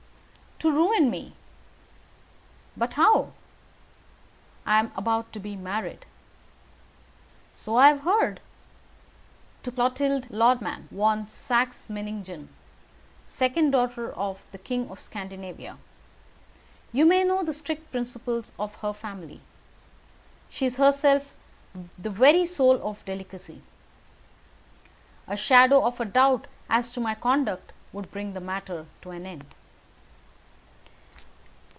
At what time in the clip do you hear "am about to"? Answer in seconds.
4.77-5.39